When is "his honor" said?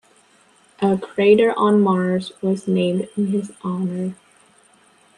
3.27-4.15